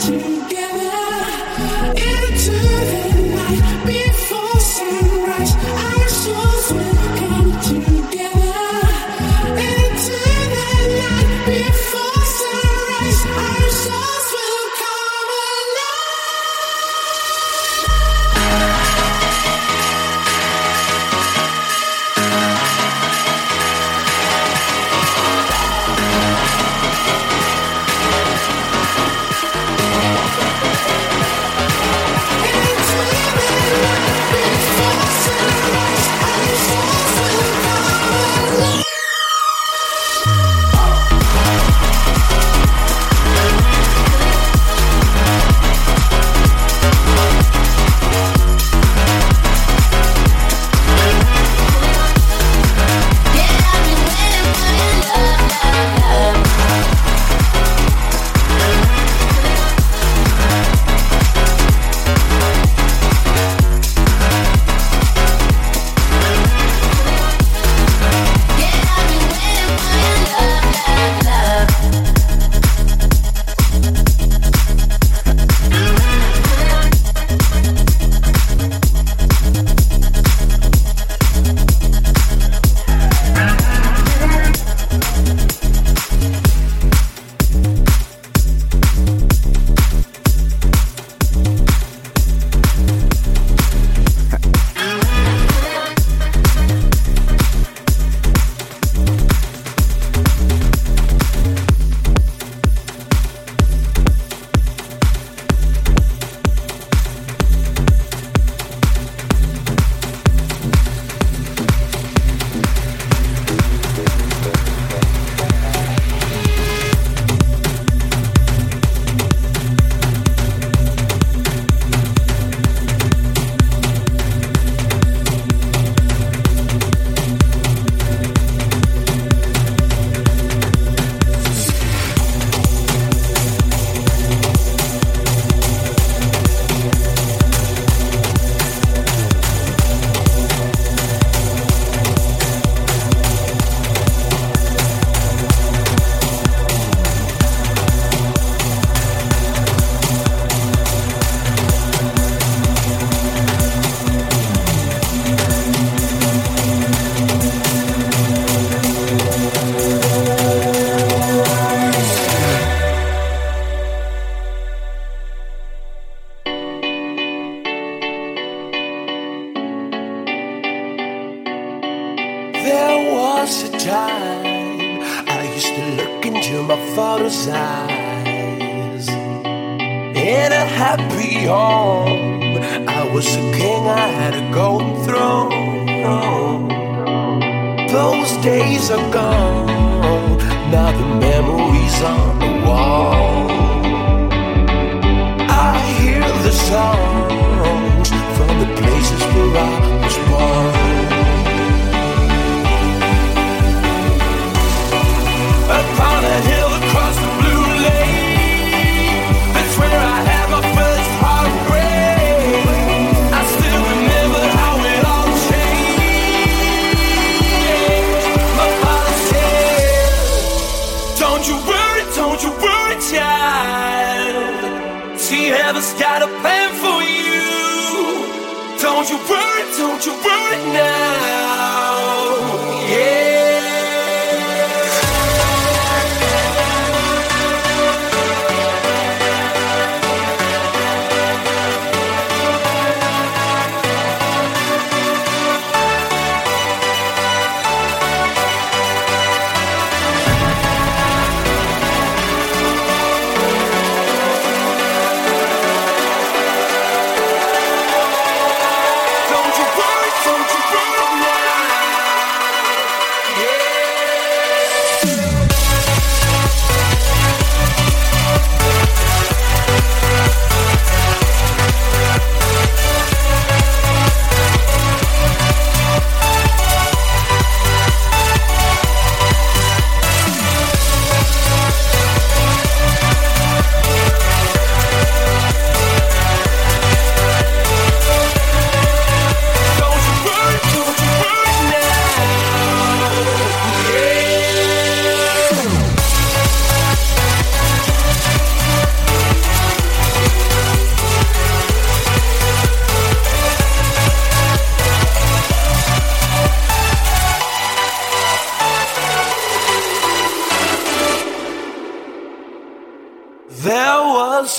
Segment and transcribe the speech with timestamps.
[0.00, 0.35] cheese.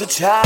[0.01, 0.36] A time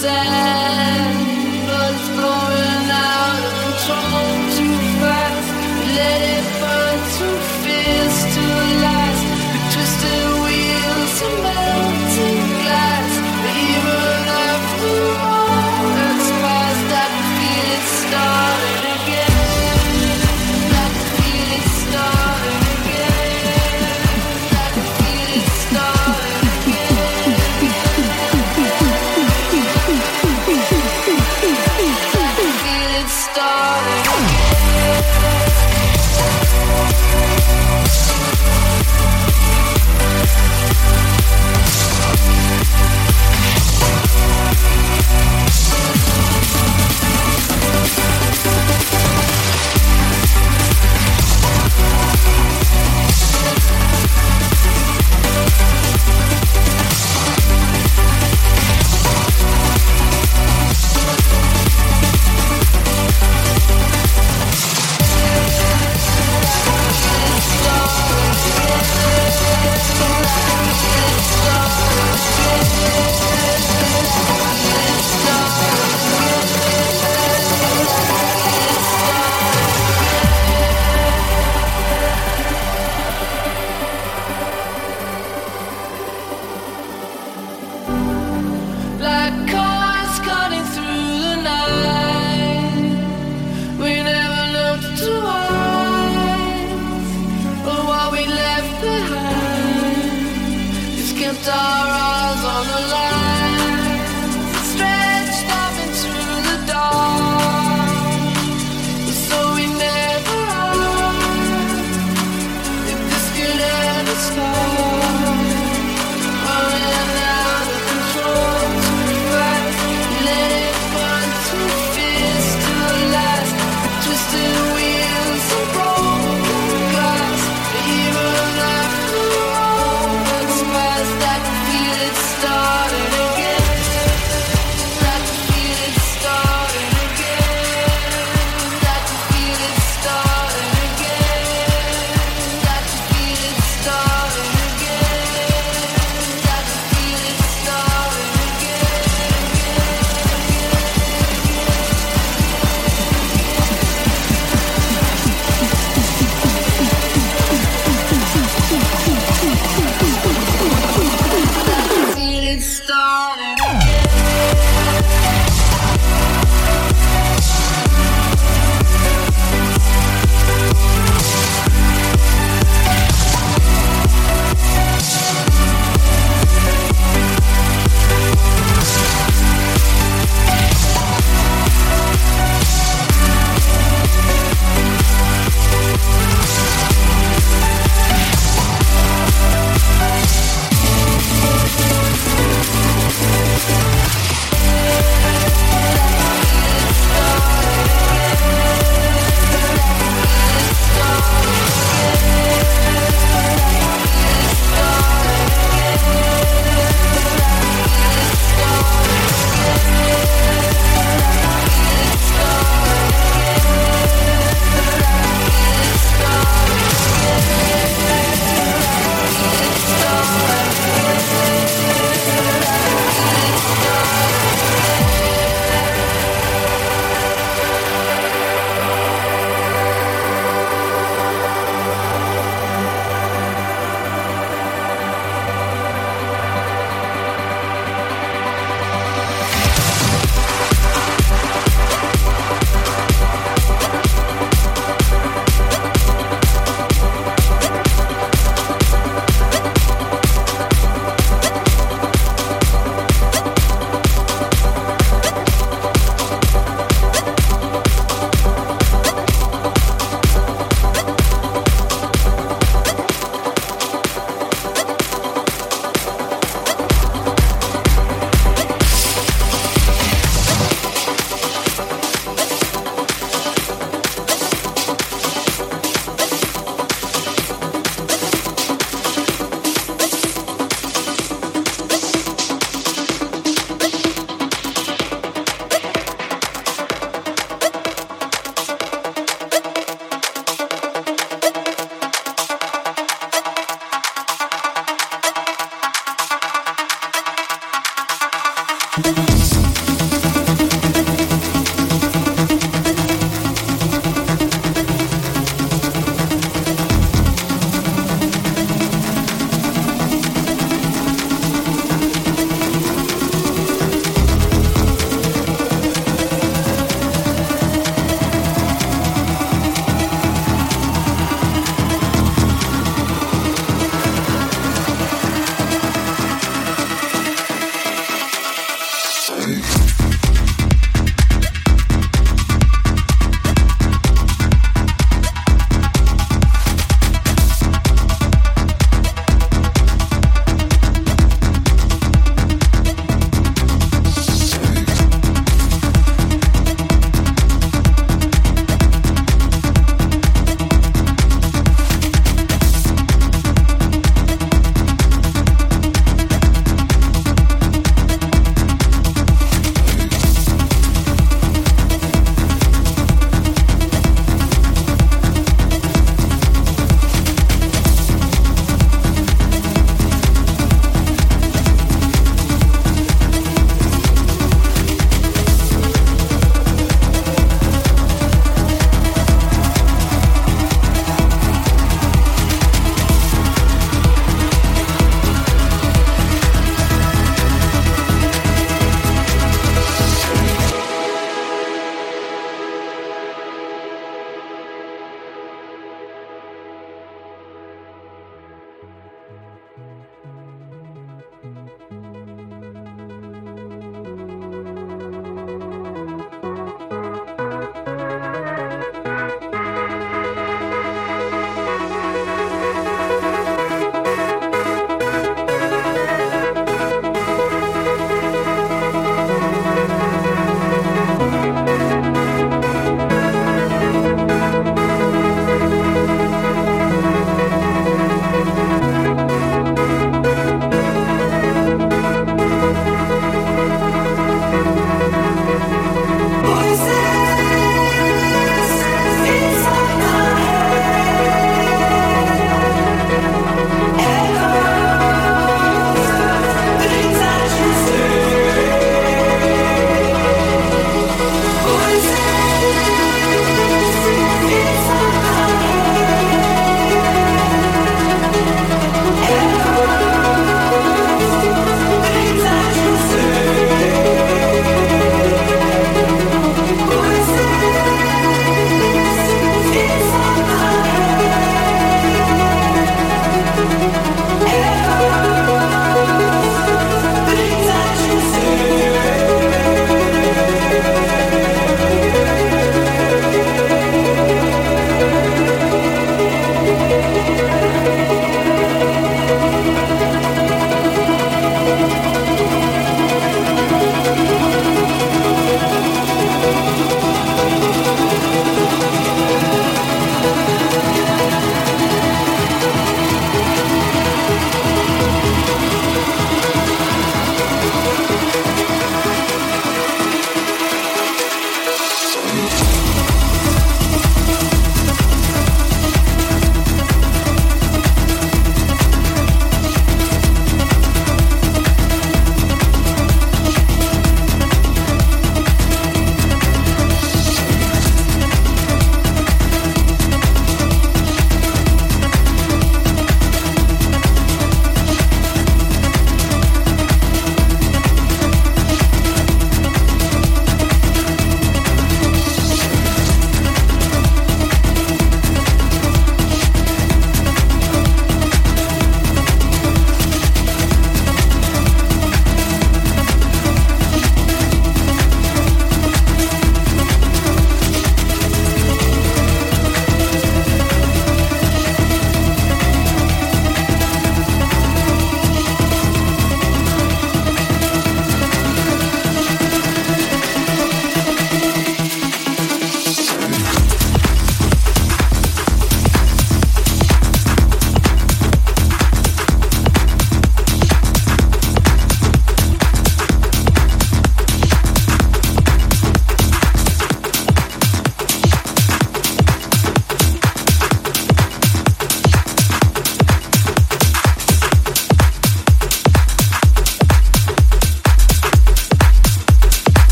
[0.00, 0.49] said.